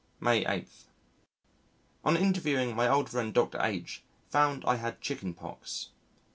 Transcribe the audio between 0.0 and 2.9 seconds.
May 8. On interviewing my